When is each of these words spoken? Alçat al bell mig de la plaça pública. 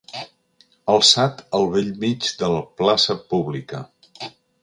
Alçat 0.93 1.43
al 1.57 1.67
bell 1.75 1.91
mig 2.05 2.29
de 2.41 2.49
la 2.55 2.63
plaça 2.81 3.19
pública. 3.35 3.85